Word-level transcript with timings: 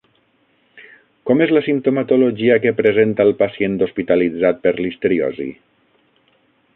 Com 1.29 1.43
és 1.45 1.51
la 1.57 1.61
simptomatologia 1.67 2.57
que 2.65 2.73
presenta 2.81 3.27
el 3.29 3.31
pacient 3.43 3.77
hospitalitzat 3.89 4.65
per 4.65 4.73
listeriosi? 4.81 5.49